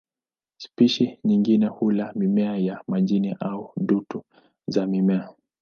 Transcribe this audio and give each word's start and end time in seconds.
Spishi 0.57 1.19
nyingine 1.23 1.67
hula 1.67 2.13
mimea 2.15 2.57
ya 2.57 2.81
majini 2.87 3.35
au 3.39 3.73
dutu 3.77 4.23
za 4.67 4.87
mimea. 4.87 5.29